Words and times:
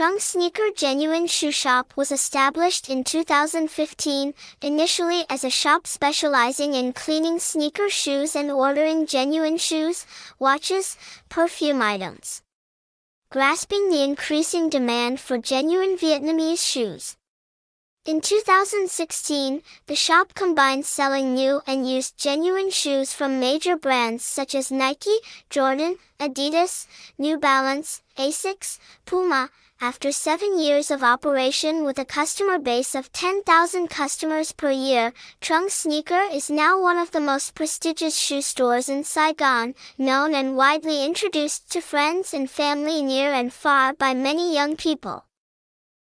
Trung 0.00 0.18
Sneaker 0.18 0.70
Genuine 0.74 1.26
Shoe 1.26 1.52
Shop 1.52 1.92
was 1.94 2.10
established 2.10 2.88
in 2.88 3.04
2015, 3.04 4.32
initially 4.62 5.26
as 5.28 5.44
a 5.44 5.50
shop 5.50 5.86
specializing 5.86 6.72
in 6.72 6.94
cleaning 6.94 7.38
sneaker 7.38 7.90
shoes 7.90 8.34
and 8.34 8.50
ordering 8.50 9.04
genuine 9.04 9.58
shoes, 9.58 10.06
watches, 10.38 10.96
perfume 11.28 11.82
items. 11.82 12.40
Grasping 13.30 13.90
the 13.90 14.02
increasing 14.02 14.70
demand 14.70 15.20
for 15.20 15.36
genuine 15.36 15.98
Vietnamese 15.98 16.66
shoes. 16.66 17.18
In 18.06 18.22
2016, 18.22 19.62
the 19.86 19.94
shop 19.94 20.32
combined 20.34 20.86
selling 20.86 21.34
new 21.34 21.60
and 21.66 21.86
used 21.86 22.16
genuine 22.16 22.70
shoes 22.70 23.12
from 23.12 23.38
major 23.38 23.76
brands 23.76 24.24
such 24.24 24.54
as 24.54 24.72
Nike, 24.72 25.18
Jordan, 25.50 25.98
Adidas, 26.18 26.86
New 27.18 27.38
Balance, 27.38 28.00
Asics, 28.16 28.78
Puma, 29.04 29.50
after 29.82 30.12
seven 30.12 30.58
years 30.58 30.90
of 30.90 31.02
operation 31.02 31.84
with 31.84 31.98
a 31.98 32.06
customer 32.06 32.58
base 32.58 32.94
of 32.94 33.12
10,000 33.12 33.88
customers 33.88 34.52
per 34.52 34.70
year, 34.70 35.12
Trung 35.42 35.70
Sneaker 35.70 36.22
is 36.32 36.48
now 36.48 36.80
one 36.80 36.96
of 36.96 37.10
the 37.10 37.20
most 37.20 37.54
prestigious 37.54 38.16
shoe 38.16 38.40
stores 38.40 38.88
in 38.88 39.04
Saigon, 39.04 39.74
known 39.98 40.34
and 40.34 40.56
widely 40.56 41.04
introduced 41.04 41.70
to 41.72 41.82
friends 41.82 42.32
and 42.32 42.50
family 42.50 43.02
near 43.02 43.34
and 43.34 43.52
far 43.52 43.92
by 43.92 44.14
many 44.14 44.54
young 44.54 44.74
people. 44.74 45.26